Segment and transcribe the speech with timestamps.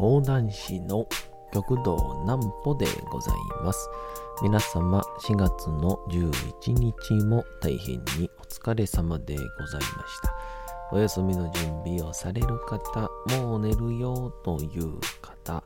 [0.00, 1.06] 講談師の
[1.52, 3.86] 極道南歩でございます。
[4.42, 10.34] 皆様4月の11日も大変にお疲れ様でございました。
[10.90, 15.62] お休みの準備をされる方、もう寝るよという方、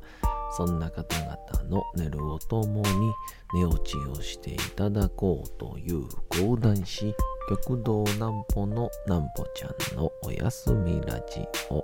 [0.56, 3.12] そんな方々の寝るをともに
[3.54, 7.14] 寝落ちをしていただこうという講談師、
[7.48, 11.83] 極道南歩の南歩ちゃんのおやすみラジオ。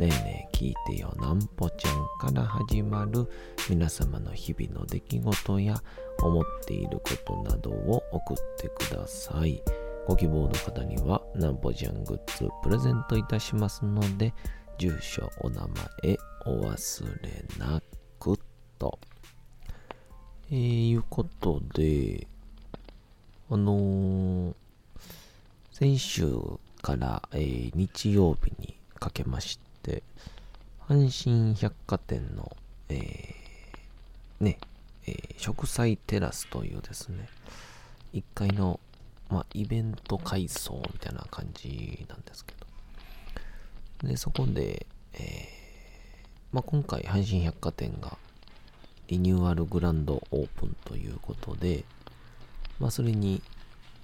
[0.00, 3.30] ねえねえ聞いてよなんぽちゃんから始まる
[3.68, 5.82] 皆様の日々の出来事や
[6.22, 9.62] 思っていることなどを送ってください。
[10.06, 14.32] ご希望の方にはなんぽちゃんグッズプレゼントいたしますので、
[14.78, 15.68] 住所、お名
[16.06, 17.82] 前お忘れな
[18.18, 18.38] く
[18.78, 18.98] と。
[20.50, 22.26] えー、いうことで、
[23.50, 24.54] あのー、
[25.72, 26.26] 先週
[26.80, 29.69] から、えー日曜日にかけまして、
[30.88, 32.56] 阪神百貨店の、
[32.88, 34.58] えーね、
[35.06, 37.28] えー植栽テラスというですね、
[38.12, 38.78] 1階の、
[39.30, 42.54] まあ、イベント改装みたいな感じなんですけ
[44.02, 45.50] ど、で、そこで、えー
[46.52, 48.18] まあ、今回阪神百貨店が
[49.08, 51.84] リニューアルグランドオープンということで、
[52.78, 53.40] まあ、それに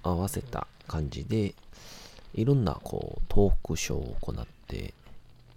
[0.03, 1.55] 合わせた感じで、
[2.34, 4.94] いろんなこうトークショーを行って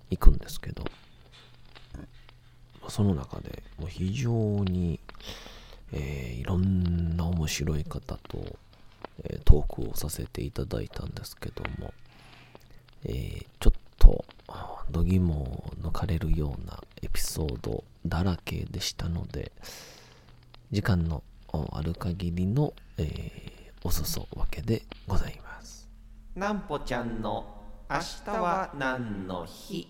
[0.10, 0.84] いくんですけど、
[2.88, 4.32] その中でもう非常
[4.64, 5.00] に、
[5.92, 8.58] えーいろんな面白い方と、
[9.24, 11.94] えートークをさせていただいたんですけども、
[13.06, 19.52] えーちょっとあー度肝を抜かれるようなエピソードだらけでしたので
[20.72, 21.22] 時間の
[21.72, 25.88] ある限りの、えーお裾分けでございます。
[26.36, 27.46] なんぽちゃんの
[27.90, 29.88] 明日は何の日？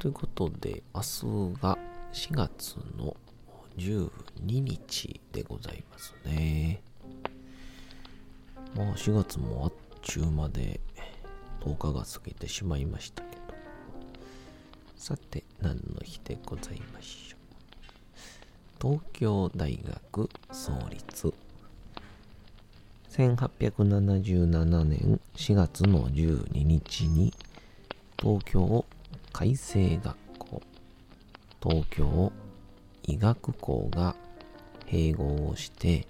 [0.00, 1.76] ということで明日が
[2.14, 3.14] 4月の
[3.76, 4.10] 12
[4.46, 6.80] 日でございますね。
[8.74, 10.80] まあ4月もあっちゅうまで
[11.60, 13.42] 10日が過ぎてしまいましたけど。
[14.96, 17.36] さて何の日でございましょ
[18.88, 18.94] う。
[18.94, 21.34] 東京大学創立。
[23.10, 27.34] 1877年4月の12日に
[28.18, 28.86] 東京
[29.32, 30.62] 海星学校。
[31.62, 32.32] 東京
[33.02, 34.16] 医学校が
[34.86, 36.06] 併合をして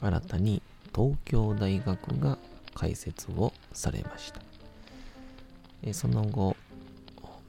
[0.00, 0.62] 新たに
[0.94, 2.38] 東京大学が
[2.74, 4.40] 開設をされました。
[5.92, 6.56] その後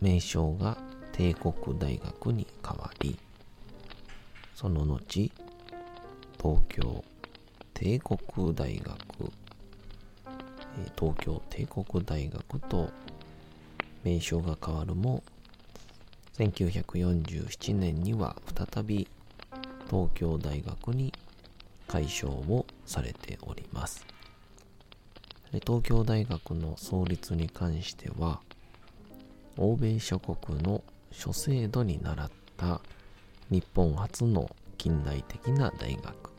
[0.01, 0.77] 名称が
[1.11, 3.17] 帝国大学に変わり
[4.55, 4.99] その後
[6.41, 7.03] 東京
[7.73, 8.97] 帝国大学
[10.97, 12.89] 東京帝国大学と
[14.03, 15.23] 名称が変わるも
[16.37, 19.07] 1947年には再び
[19.89, 21.13] 東京大学に
[21.87, 24.05] 改称をされております。
[25.65, 28.39] 東京大学の創立に関しては
[29.57, 32.81] 欧米諸国の諸制度に倣った
[33.49, 36.29] 日本初の近代的な大学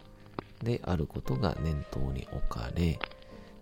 [0.62, 2.98] であることが念頭に置かれ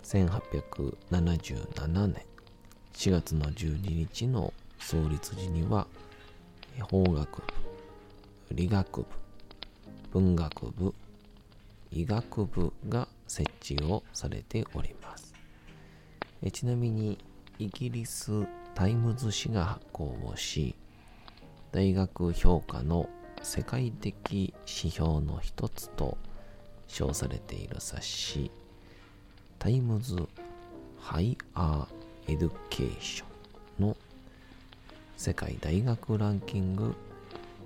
[0.05, 2.28] 1877年
[2.99, 5.87] 4月の12日の創立時には
[6.81, 7.45] 法学部
[8.51, 9.07] 理学部
[10.11, 10.93] 文学部
[11.93, 15.33] 医学部が設置をされております。
[16.53, 17.19] ちなみに
[17.61, 18.33] イギリス
[18.75, 20.75] タイムズ紙が発行をし
[21.71, 23.09] 大学評価の
[23.45, 26.19] 世界的指標の一つと
[26.89, 28.51] 称されている冊子
[29.61, 30.17] タイムズ・
[30.99, 31.98] ハイアー・
[32.29, 33.25] エデュケーショ
[33.81, 33.97] ンの
[35.17, 36.95] 世界大学ランキング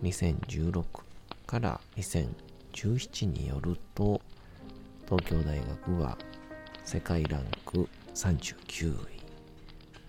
[0.05, 0.85] 2016
[1.49, 4.21] から2017によると
[5.07, 6.17] 東京大学は
[6.85, 8.97] 世界ランク39位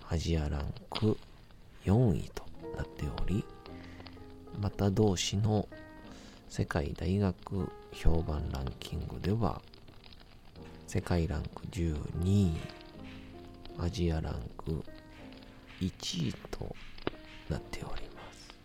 [0.07, 1.17] アジアランク
[1.85, 2.43] 4位と
[2.77, 3.43] なっており
[4.61, 5.67] また同士の
[6.47, 9.59] 世界大学評判ランキングでは
[10.85, 12.82] 世界ランク12位
[13.77, 14.83] アジアランク
[15.81, 16.75] 1位と
[17.49, 18.55] なっております。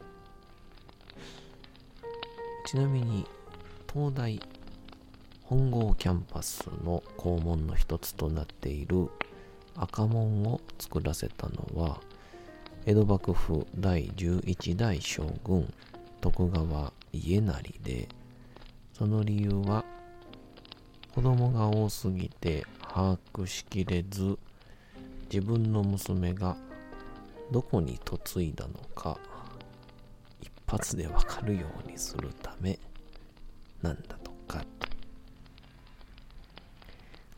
[2.67, 3.27] ちなみに
[3.93, 4.41] 東大
[5.45, 9.09] 本郷キャンパスの校門の一つとなっている
[9.75, 12.01] 赤門を作らせたのは
[12.85, 15.73] 江戸幕府第11代将軍
[16.21, 18.09] 徳川家成で
[18.93, 19.85] その理由は
[21.15, 24.39] 子供が多すぎて把握しきれず
[25.33, 26.57] 自分の娘が
[27.53, 29.19] どこに嫁いだのか
[30.41, 32.79] 一発でわかるようにするため
[33.83, 34.65] なんだとか。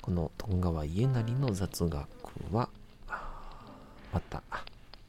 [0.01, 2.09] この徳川家成の雑学
[2.53, 2.69] は
[4.13, 4.43] また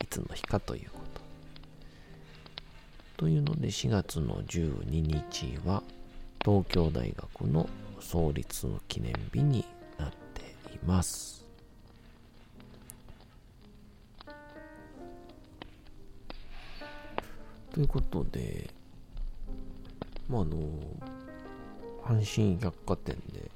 [0.01, 1.21] いつの日かということ。
[3.17, 5.81] というので4月の12日は
[6.43, 7.69] 東京大学の
[7.99, 9.65] 創立記念日に
[9.97, 10.41] なって
[10.73, 11.40] います。
[17.73, 18.69] ということで
[20.27, 20.57] まああの
[22.03, 23.51] 阪神百貨店で、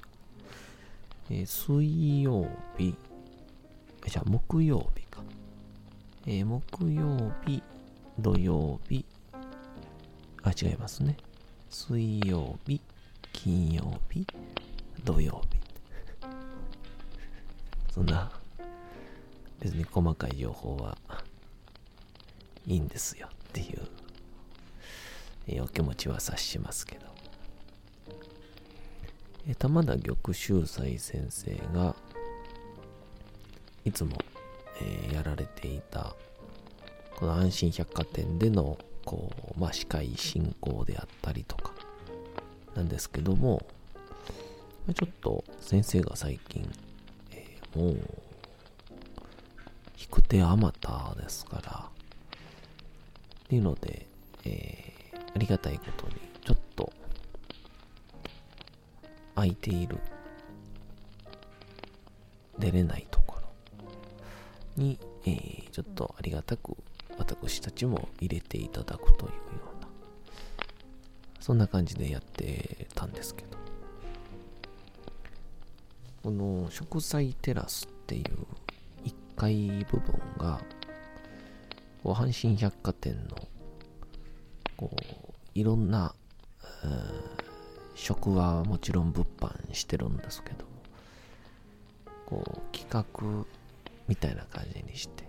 [1.30, 2.46] えー、水曜
[2.78, 2.94] 日
[4.06, 5.22] じゃあ木曜日か、
[6.26, 7.62] えー、木曜日
[8.18, 9.04] 土曜日
[10.42, 11.16] あ違いますね。
[11.70, 12.80] 水曜日
[13.32, 14.24] 金曜日
[15.04, 15.58] 土曜日。
[17.92, 18.30] そんな
[19.58, 20.96] 別に細かい情報は
[22.64, 24.05] いいんですよっていう。
[25.48, 27.06] えお気持ちは察しますけど、
[29.48, 31.94] え玉田玉秀斎先生が
[33.84, 34.18] いつも、
[34.80, 36.14] えー、やられていた
[37.14, 41.72] この安心百貨店でのこう、まあ、司会進行であったりとか
[42.74, 43.64] なんですけども
[44.94, 46.68] ちょっと先生が最近、
[47.30, 47.96] えー、もう
[49.98, 51.88] 引く手あまたですから
[53.44, 54.06] っていうので、
[54.44, 54.92] え
[55.36, 56.14] ありがたいことに、
[56.46, 56.90] ちょっと、
[59.34, 59.98] 空いている、
[62.58, 66.74] 出れないところに、えー、ちょっとありがたく
[67.18, 69.36] 私たちも入れていただくというよ
[69.78, 69.88] うな、
[71.38, 73.58] そんな感じでやってたんですけど、
[76.22, 78.24] この植栽テラスっていう
[79.04, 80.62] 1階部分が、
[82.04, 83.36] 阪神百貨店の
[84.76, 85.15] こう
[85.56, 86.14] いろんな、
[87.94, 90.66] 食はもちろん物販してるんですけど
[92.26, 93.46] こう企画
[94.06, 95.24] みたいな感じにして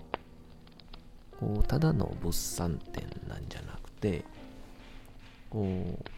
[1.40, 4.26] こうただの物産展なんじゃなくて
[5.50, 6.10] こう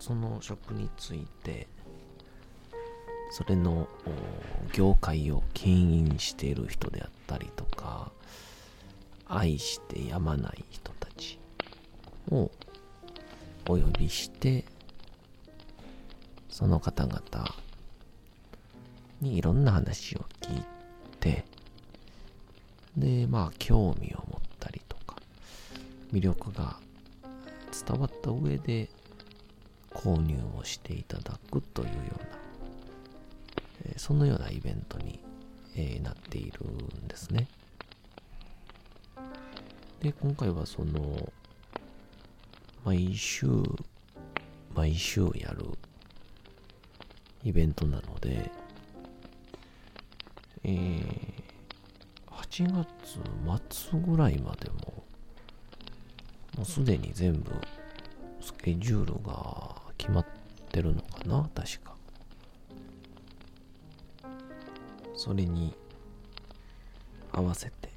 [0.00, 1.68] その食について
[3.30, 3.88] それの
[4.72, 8.10] 業界を牽引している人であったりとか
[9.28, 11.38] 愛してやまない人たち
[12.32, 12.50] を
[13.66, 14.64] お呼びして
[16.50, 17.22] その方々
[19.20, 20.62] にいろんな話を聞い
[21.20, 21.44] て
[22.96, 25.16] でまあ興味を持ったりとか
[26.12, 26.76] 魅力が
[27.86, 28.88] 伝わった上で
[29.94, 32.26] 購入をしていただくというような、
[33.86, 35.20] えそのようなイベントに、
[35.76, 36.60] えなっている
[37.04, 37.48] んですね。
[40.00, 41.32] で、今回はその
[42.84, 43.46] 毎週、
[44.74, 45.64] 毎週やる
[47.42, 48.50] イベントなので、
[50.64, 51.02] えー、
[52.26, 52.84] 8
[53.64, 55.02] 月末ぐらいまでも、
[56.58, 57.52] もうすでに全部
[58.42, 60.26] スケジュールが決まっ
[60.70, 61.94] てるのかな確か。
[65.16, 65.74] それに
[67.32, 67.93] 合わせて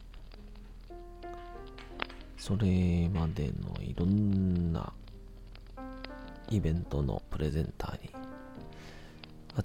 [2.37, 4.93] それまでのいろんな
[6.49, 8.09] イベントのプレゼンターに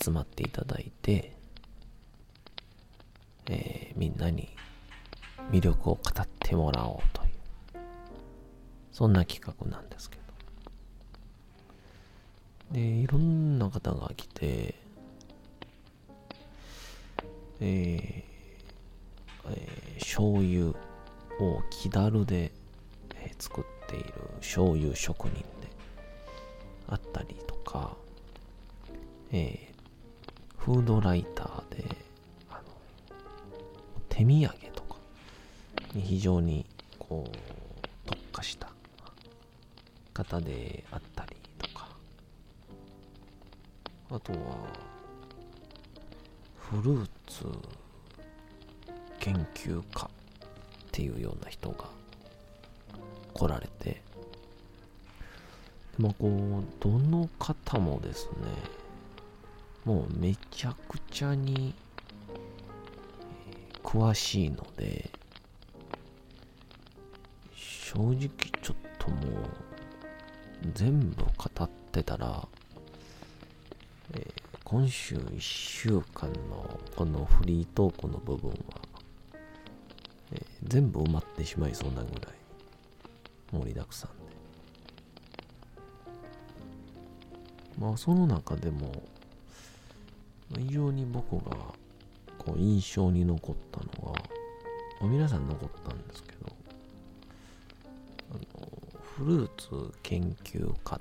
[0.03, 1.37] 集まっていただいて、
[3.49, 4.49] えー、みんなに
[5.51, 7.31] 魅力を語ってもらおうという
[8.91, 10.23] そんな企画なんですけど。
[12.73, 14.75] でいろんな方が来て
[17.61, 18.23] えー、
[19.51, 20.71] えー、醤油
[21.39, 22.51] を木だるで
[23.43, 25.45] 作っている醤油職人で
[26.87, 27.97] あったりとか、
[29.33, 31.85] えー、フードライターで、
[32.49, 32.63] あの、
[34.09, 34.97] 手土産とか
[35.93, 36.65] に非常に
[37.01, 38.69] こう、特化した
[40.15, 41.89] 方であったりとか、
[44.13, 44.39] あとは、
[46.59, 47.45] フルーツ
[49.19, 50.09] 研究家っ
[50.93, 52.02] ていうような人が
[53.35, 54.03] 来られて、
[55.99, 58.33] まあこう、どの方もですね、
[59.85, 61.75] もうめちゃくちゃに
[63.83, 65.11] 詳しいので、
[67.55, 68.17] 正直
[68.63, 69.19] ちょっともう
[70.73, 72.49] 全部語ってたら、
[74.15, 74.25] えー、
[74.65, 78.57] 今週1週間のこのフリートークの部分は、
[80.33, 82.42] えー、全部埋まってしまいそうなぐらい。
[83.53, 84.33] 盛りだくさんで。
[87.79, 88.91] まあその中でも
[90.57, 91.57] 非常に僕が
[92.39, 94.15] こう印象に残ったのは、
[95.01, 96.47] まあ、皆さん残ったんですけど
[98.31, 98.41] あの
[99.01, 101.01] フルーツ研究家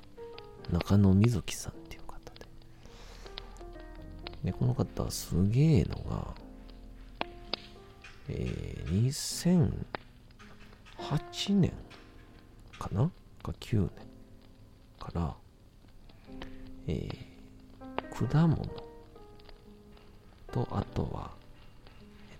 [0.70, 2.46] 中野瑞希さんっていう方で。
[4.44, 6.34] でこの方すげえのが
[8.28, 9.06] えー、
[11.08, 11.72] 2008年
[12.82, 13.10] かな？
[13.42, 13.90] か9年
[14.98, 15.34] から
[16.86, 18.64] えー、果物
[20.50, 21.30] と、あとは、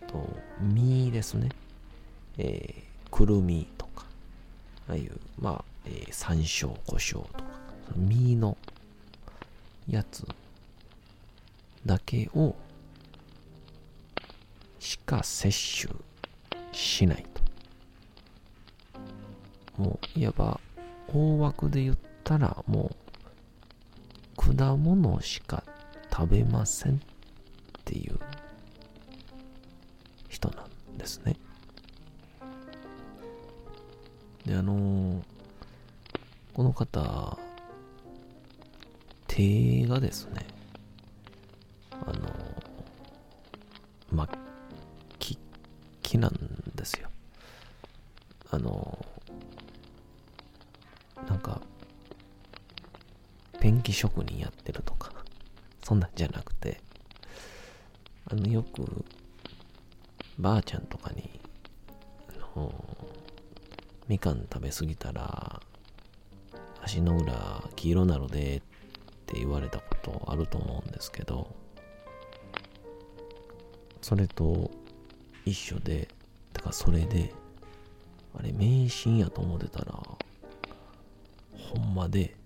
[0.01, 0.29] えっと、
[0.61, 1.49] 実ですね。
[2.39, 4.05] えー、くるみとか、
[4.89, 7.45] ああいう、まあ、えー、山椒、胡椒とか、
[7.97, 8.57] 実の
[9.89, 10.27] やつ
[11.87, 12.57] だけを
[14.81, 15.95] しか摂取
[16.73, 17.32] しない。
[19.77, 20.61] もう、いわば、
[21.09, 25.63] 大枠で言ったら、もう、果物しか
[26.13, 26.99] 食べませんっ
[27.85, 28.19] ていう
[30.29, 30.65] 人な
[30.95, 31.37] んですね。
[34.45, 35.23] で、あのー、
[36.55, 37.39] この方、
[39.29, 40.47] 手がですね、
[41.91, 42.23] あのー、
[44.11, 44.29] まあ、
[45.19, 45.39] き、
[46.03, 46.35] 木なん
[46.75, 47.09] ですよ。
[48.51, 49.12] あのー、
[53.83, 55.13] ンキ職人やってるとか、
[55.83, 56.81] そんなんじゃなくて、
[58.31, 59.05] あの、よく、
[60.39, 61.29] ばあちゃんとかに、
[62.29, 62.73] あの、
[64.07, 65.61] みかん食べ過ぎたら、
[66.81, 68.61] 足の裏黄色なのでっ
[69.27, 71.53] て言われたことあると思うんですけど、
[74.01, 74.71] それと
[75.45, 76.09] 一緒で、
[76.53, 77.35] だかそれで、
[78.39, 82.37] あれ迷信やと思ってたら、ほんまで、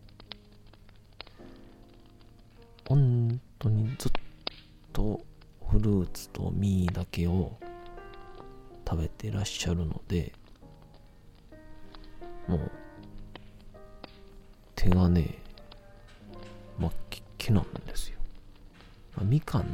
[7.17, 7.57] けを
[8.87, 10.33] 食べてらっしゃるので、
[12.47, 12.71] もう、
[14.75, 15.39] 手がね、
[16.79, 18.19] 真っ黄きなんですよ。
[19.17, 19.67] まあ、みかんの、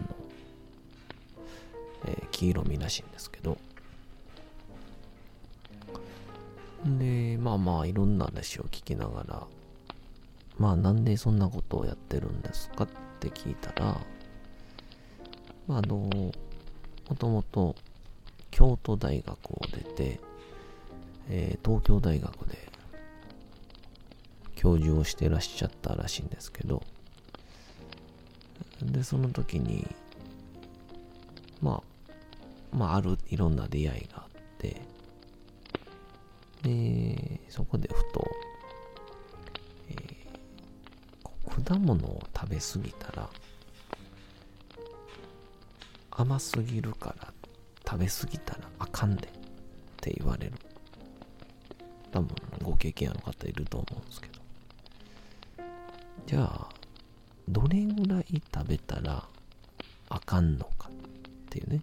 [2.07, 3.59] えー、黄色みらしいんですけど、
[6.85, 9.47] で、まあまあ、いろんな話を聞きながら、
[10.59, 14.01] まあ、なんでそんなことをやってるんですかって聞いたら、
[15.67, 16.33] まあ、あの、
[17.13, 17.77] もともと
[18.51, 20.19] 京都大学を出て、
[21.29, 22.57] えー、東京大学で
[24.57, 26.83] 教授をしてらっしゃったらしいんですけど、
[28.81, 29.87] で、その時に、
[31.61, 31.83] ま
[32.73, 34.81] あ、まあ、あるいろんな出会いがあって、
[36.63, 38.27] で、そこでふと、
[39.91, 43.29] えー、果物を食べ過ぎたら、
[46.15, 47.33] 甘すぎるから
[47.87, 49.31] 食べ過ぎたらあかんでっ
[50.01, 50.53] て言われる。
[52.11, 52.29] 多分
[52.63, 54.33] ご経験ある方いると思うんですけど。
[56.27, 56.69] じゃあ、
[57.49, 59.27] どれぐらい食べたら
[60.11, 60.93] あかんのかっ
[61.49, 61.83] ていうね。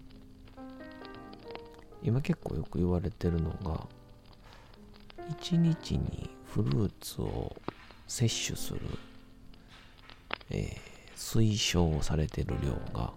[2.04, 3.88] 今結構よく言われてるのが、
[5.42, 7.56] 1日にフルーツを
[8.08, 8.80] 摂取する、
[10.52, 13.14] えー、推奨されてる量が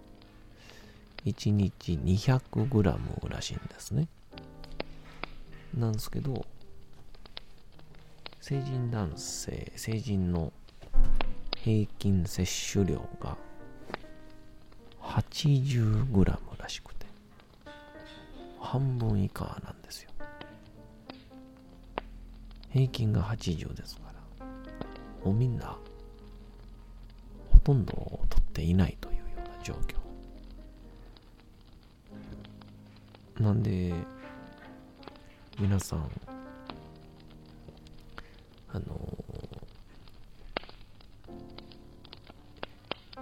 [1.25, 4.09] 1日 200g らしいんですね。
[5.77, 6.45] なんですけど、
[8.41, 10.53] 成人男性、成人の
[11.57, 13.37] 平均摂取量が
[15.01, 17.07] 80g らしくて、
[18.61, 20.11] 半分以下なんですよ。
[22.71, 24.47] 平均が80ですから、
[25.25, 25.77] もうみんな、
[27.53, 27.93] ほとんど
[28.29, 30.02] 取っていないというような状況。
[33.43, 33.93] なんで、
[35.59, 36.09] 皆さん、
[38.73, 38.85] あの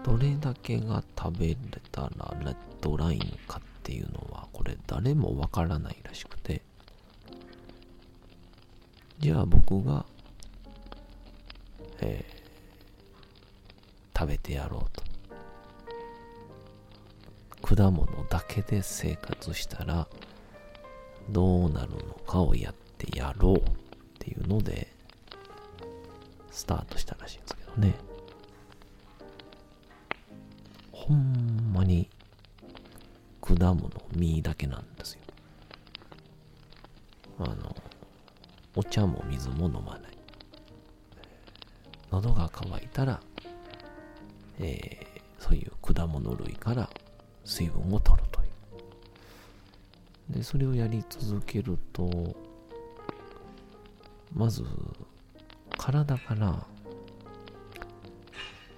[0.04, 1.56] どれだけが食べれ
[1.90, 6.60] たらレッドラインかっていうのは、これ誰もわからないらしくて、
[9.20, 10.04] じゃあ僕が、
[12.02, 15.09] えー、食べてやろうと。
[17.80, 20.06] 果物だけで生活したら
[21.30, 23.60] どうなるのかをやってやろうっ
[24.18, 24.88] ていうので
[26.50, 27.94] スタートしたらしいんですけどね。
[30.92, 32.10] ほんまに
[33.40, 35.20] 果物実だけなんですよ。
[37.38, 37.74] あの、
[38.76, 40.12] お茶も水も飲まない。
[42.10, 43.20] 喉が渇いたら、
[44.58, 46.90] えー、そういう果物類から
[47.44, 48.44] 水分を取るとい
[50.30, 50.34] う。
[50.34, 52.34] で、それをやり続けると、
[54.34, 54.64] まず、
[55.76, 56.66] 体から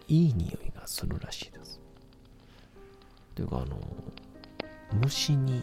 [0.08, 1.80] いい匂いがするらしいです。
[3.34, 3.78] というか、あの、
[5.02, 5.62] 虫に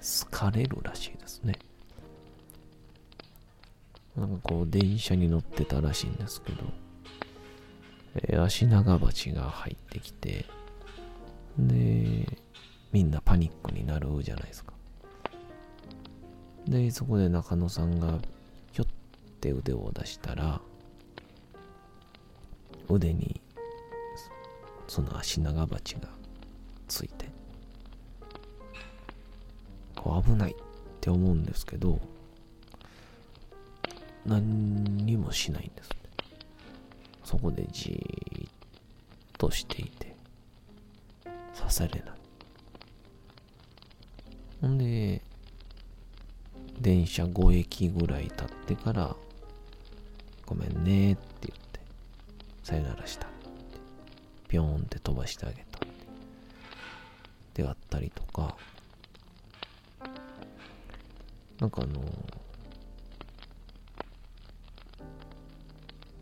[0.00, 1.58] 好かれるらしいですね。
[4.16, 6.62] なんかこう、電車に乗ってたらしいんですけど、
[8.14, 10.46] えー、足長鉢が入ってきて、
[11.58, 12.38] で、
[12.92, 14.72] みんなパニックになるじゃないですか。
[16.66, 18.18] で、そこで中野さんが、
[18.72, 18.86] ひょっ
[19.40, 20.60] て腕を出したら、
[22.88, 23.40] 腕に、
[24.88, 26.08] その足長鉢が
[26.88, 27.28] ついて、
[29.96, 30.54] こう危ないっ
[31.00, 32.00] て思うんですけど、
[34.26, 35.90] 何にもしないんです、
[37.24, 38.50] そこでじーっ
[39.38, 40.09] としていて、
[41.60, 42.12] 刺されない。
[44.60, 45.22] ほんで、
[46.80, 49.16] 電車5駅ぐらい経ってから、
[50.46, 51.80] ごめんねって言って、
[52.62, 53.36] さよならしたって。
[54.48, 55.80] ぴょんって飛ばしてあげた。
[57.54, 58.56] であったりとか、
[61.60, 62.00] なんかあの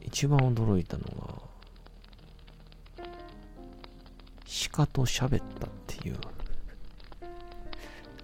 [0.03, 1.38] 一番驚いたのが、
[4.79, 6.17] 鹿と喋ったっていう。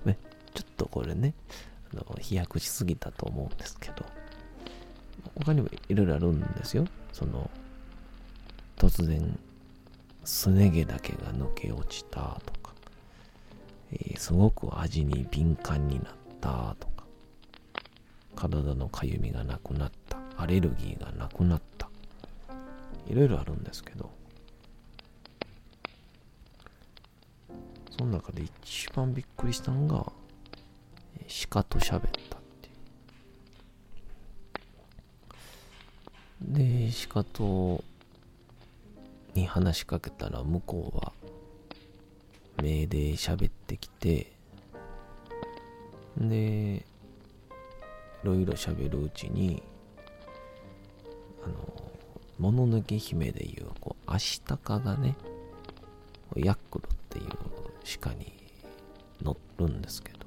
[0.05, 0.17] ね、
[0.55, 1.35] ちょっとこれね、
[1.93, 4.07] あの飛躍しすぎたと思うんですけど、
[5.35, 6.87] 他にもいろいろあるんですよ。
[7.13, 7.51] その、
[8.77, 9.37] 突然、
[10.25, 12.73] すね毛だけが抜け落ちたとか、
[13.93, 17.05] えー、すごく味に敏感になったとか、
[18.37, 21.91] 体のかゆみがなくなった、アレルギーがなくなった、
[23.09, 24.11] いろいろあるんですけど、
[27.97, 30.13] その中で一番びっくりしたのが、
[31.49, 32.69] 鹿と喋ったって
[36.51, 36.89] いう。
[36.89, 37.85] で、鹿と、
[39.35, 41.13] に話しかけたら向こうは、
[42.63, 44.33] 目で喋ってきて、
[46.17, 46.85] で、
[48.25, 49.63] いろいろ喋るうちに、
[51.45, 51.55] あの、
[52.41, 55.17] もののけ姫でいう、こう、アシタカがね、
[56.35, 56.89] ヤックルっ
[57.85, 58.33] 鹿に
[59.23, 60.19] 乗るんですけど、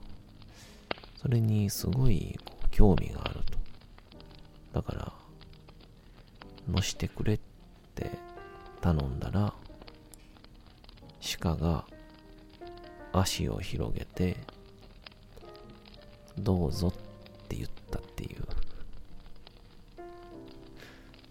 [1.15, 2.39] それにすごい
[2.71, 3.57] 興味があると。
[4.73, 5.13] だから、
[6.69, 7.39] 乗してくれっ
[7.95, 8.11] て
[8.81, 9.53] 頼んだら、
[11.39, 11.85] 鹿が
[13.11, 14.37] 足を広げて、
[16.37, 16.91] どうぞっ
[17.47, 18.45] て言ったっていう。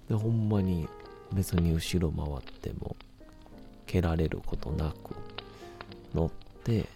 [0.08, 0.88] で、ほんまに
[1.32, 2.96] 別に後ろ回っても
[3.86, 5.15] 蹴られることなく
[6.16, 6.30] 乗っ
[6.64, 6.86] て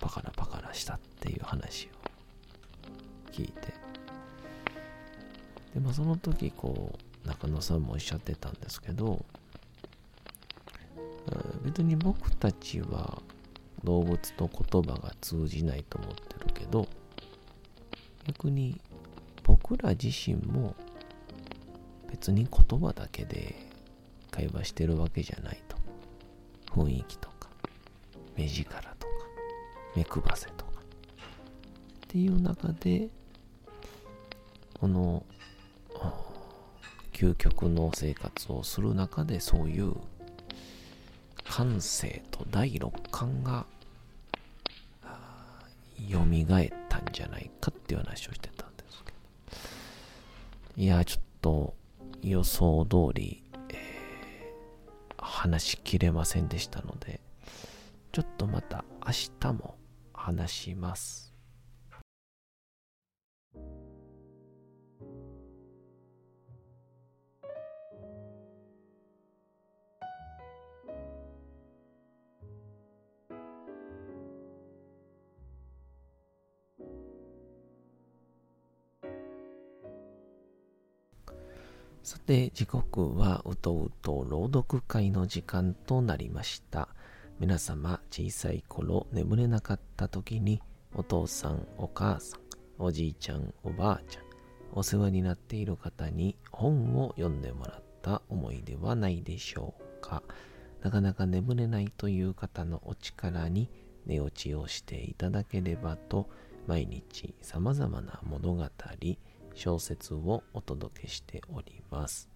[0.00, 3.74] パカラパカラしたっていう話を聞いて。
[5.74, 6.92] で、まあその時こ
[7.24, 9.24] う中野さんもおっしゃってたんですけど、
[11.64, 13.20] 別に僕たちは
[13.82, 16.86] 動物と言葉が通じないと思ってるけど
[18.26, 18.80] 逆に
[19.42, 20.74] 僕ら自身も
[22.08, 23.56] 別に言葉だけで
[24.30, 25.76] 会話してるわけじゃないと
[26.72, 27.25] 雰囲気と
[28.36, 29.12] 目力とか
[29.94, 30.72] 目くばせとか。
[32.06, 33.08] っていう中で
[34.74, 35.24] この
[37.12, 39.94] 究極の生活をする中でそういう
[41.44, 43.66] 感性と第六感が
[46.10, 49.12] 蘇ったんじゃないかっていう話をしてたんですけ
[50.76, 50.82] ど。
[50.82, 51.74] いやちょっと
[52.22, 57.20] 予想通り、えー、話しきれませんでしたので
[58.16, 59.76] ちょっとまた明日も
[60.14, 61.34] 話します
[82.02, 86.95] さて、時刻はうとうと朗読会の時間となりました。
[87.38, 90.62] 皆様、小さい頃眠れなかった時に、
[90.94, 92.40] お父さん、お母さん、
[92.78, 94.24] おじいちゃん、おばあちゃん、
[94.72, 100.22] お世話になっている方に本を読んでもらった思い出はないでしょうか。
[100.82, 103.68] なかなか眠れないという方のお力に
[104.06, 106.30] 寝落ちをしていただければと、
[106.66, 108.66] 毎日様々な物語、
[109.52, 112.30] 小説をお届けしております。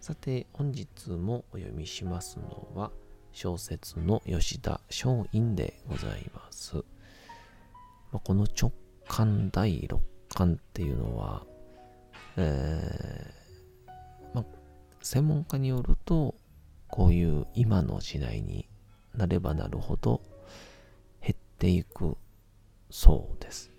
[0.00, 2.92] さて、本日もお読みしますのは、
[3.32, 6.84] 小説の吉田松陰でございます。
[8.12, 8.72] まこの直
[9.06, 9.98] 感第6
[10.34, 11.44] 巻っていうのは、
[12.36, 13.90] えー、
[14.34, 14.44] ま
[15.02, 16.34] 専門家によると、
[16.88, 18.68] こういう今の時代に
[19.14, 20.22] なればなるほど
[21.20, 22.16] 減っていく
[22.90, 23.70] そうです。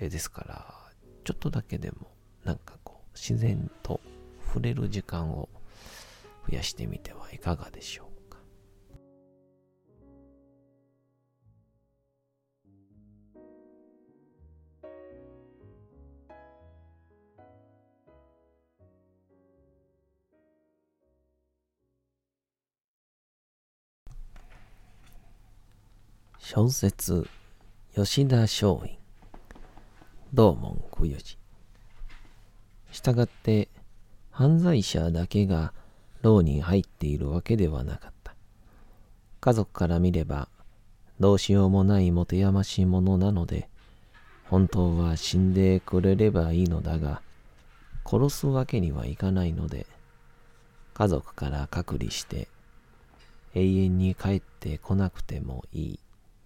[0.00, 0.74] えですから、
[1.24, 2.08] ちょっとだけでも
[2.44, 4.00] なんかこう自然と
[4.46, 5.48] 触れる時間を
[6.48, 8.13] 増やしてみてはいかがでしょう
[26.46, 27.26] 小説
[27.94, 28.98] 吉田松陰
[30.34, 31.38] 道門不由寺。
[32.92, 33.70] したがって、
[34.30, 35.72] 犯罪者だけが
[36.20, 38.34] 牢に入っているわけではなかった。
[39.40, 40.50] 家族から見れば、
[41.18, 43.70] どうしようもない持て余し者なので、
[44.50, 47.22] 本当は死んでくれればいいのだが、
[48.04, 49.86] 殺すわけにはいかないので、
[50.92, 52.48] 家族から隔離して、
[53.54, 56.00] 永遠に帰ってこなくてもいい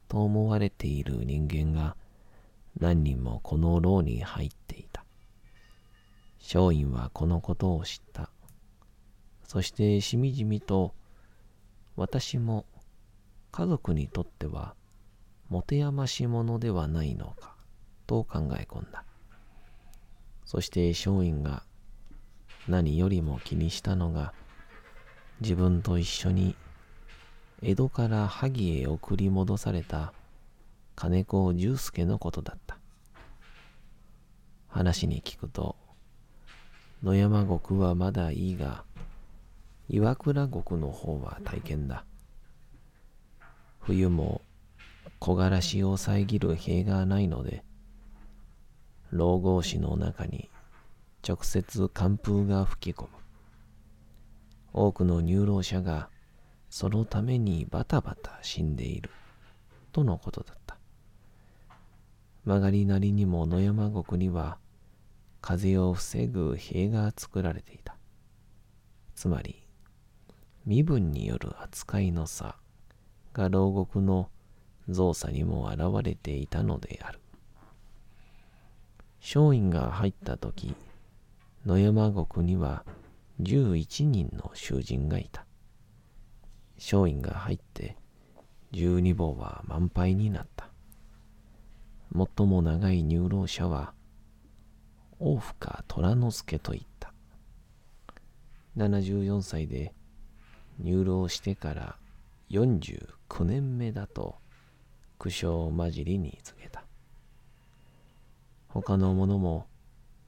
[0.08, 1.96] と思われている人間が、
[2.80, 5.04] 何人もこの牢に入っていた。
[6.40, 8.30] 松陰はこのことを知った。
[9.44, 10.94] そしてしみじみと
[11.96, 12.66] 私も
[13.50, 14.74] 家族にとっては
[15.48, 17.56] 持て余し者ではないのか
[18.06, 19.04] と考え込んだ。
[20.44, 21.62] そして松陰が
[22.68, 24.32] 何よりも気にしたのが
[25.40, 26.56] 自分と一緒に
[27.60, 30.12] 江戸から萩へ送り戻された
[30.94, 32.78] 金子重介のことだった。
[34.68, 35.74] 話に聞くと、
[37.02, 38.84] 野山国はまだいいが、
[39.88, 42.04] 岩倉国の方は大変だ。
[43.80, 44.40] 冬も
[45.18, 47.64] 木枯らしを遮る塀がないので、
[49.10, 50.48] 老合紙の中に
[51.26, 53.08] 直接寒風が吹き込む。
[54.72, 56.08] 多くの入老者が
[56.70, 59.11] そのためにバタバタ死んでいる
[59.92, 60.76] とのことだった。
[62.44, 64.59] 曲がりなりにも野山国には
[65.40, 67.96] 風を防ぐ塀が作られていた。
[69.14, 69.64] つまり、
[70.64, 72.57] 身分による扱いの差
[73.33, 74.28] が牢獄の
[74.88, 77.20] 造作にも現れていたのである。
[79.20, 80.74] 松陰が入った時、
[81.66, 82.85] 野山国には
[83.40, 85.47] 11人の囚人がいた。
[86.78, 87.96] 松陰が入って
[88.72, 90.68] 12房は満杯になった。
[92.14, 93.92] 最も長い入老者は、
[95.18, 97.12] 大深虎之助といった。
[98.76, 99.92] 74歳で
[100.78, 101.96] 入老してから
[102.50, 104.36] 49年目だと
[105.18, 106.84] 苦笑混じりに告げた。
[108.68, 109.66] 他の者も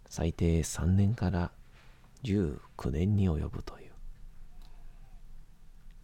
[0.08, 1.52] 最低3年から
[2.24, 3.89] 19年に及ぶという。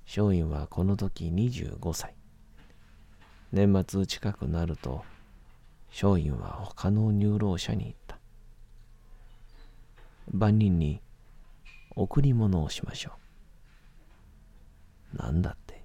[0.06, 2.14] 松陰はこの時25歳。
[3.52, 5.04] 年末近くなると
[5.88, 8.18] 松陰は他の入老者に言った。
[10.32, 11.00] 万人に
[11.94, 13.12] 贈り物をしましょ
[15.14, 15.16] う。
[15.16, 15.82] なんだって。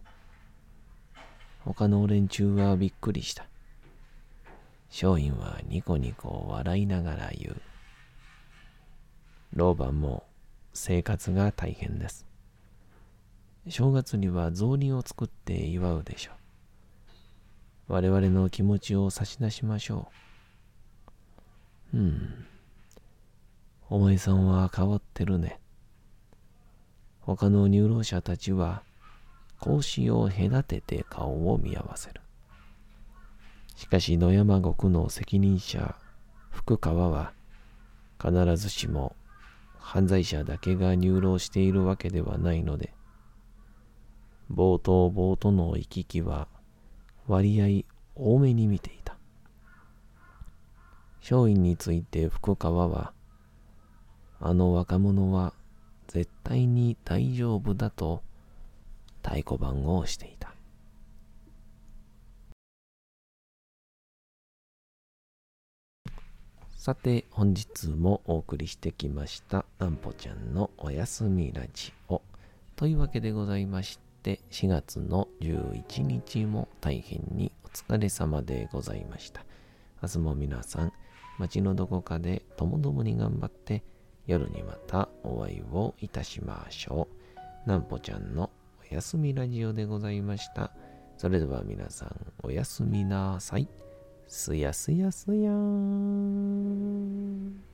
[1.63, 3.47] 他の連中はびっくりした。
[4.89, 7.61] 松陰はニコニコ笑いながら言う。
[9.53, 10.25] 老婆も
[10.73, 12.30] 生活が大変です。
[13.67, 16.31] 正月には雑煮を作って祝うでしょ
[17.89, 17.93] う。
[17.93, 20.09] 我々の気持ちを差し出しましょ
[21.93, 21.97] う。
[21.97, 22.45] うん。
[23.89, 25.59] お前さんは変わってるね。
[27.19, 28.81] 他の入老者たちは、
[29.59, 32.21] 格子を隔てて顔を見合わせる。
[33.75, 35.95] しかし野山国の責任者、
[36.49, 37.33] 福川は、
[38.19, 39.15] 必ずしも
[39.77, 42.93] 犯罪者だけが入老しているわけではないので、
[44.51, 46.47] 冒頭冒頭の行き来は
[47.27, 47.85] 割合
[48.15, 49.15] 多めに見ていた。
[51.21, 53.13] 松陰について福川は、
[54.39, 55.53] あの若者は
[56.07, 58.23] 絶対に大丈夫だと
[59.23, 60.53] 太鼓判をしていた。
[66.75, 72.23] さて本日もお送りしてきましたなんぽちゃんのおやすみラジオ
[72.75, 79.45] というわけでございましてて4月の11日も大変にお疲れ様でございました。
[80.01, 80.93] 明日も皆さん
[81.37, 83.83] 街のどこかでともどもに頑張って
[84.27, 87.07] 夜にまたお会いをいたしましょ
[87.65, 87.69] う。
[87.69, 88.49] なんぽちゃんの
[88.91, 90.71] おやすみラジオでございました。
[91.17, 93.67] それでは皆さんおやすみなさい。
[94.27, 97.70] すやすやすやーん。